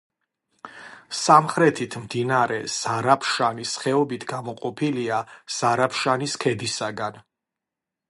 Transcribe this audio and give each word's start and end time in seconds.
სამხრეთით 1.19 1.97
მდინარე 2.05 2.57
ზარაფშანის 2.77 3.77
ხეობით 3.85 4.27
გამოყოფილია 4.35 5.23
ზარაფშანის 5.59 6.39
ქედისაგან. 6.47 7.25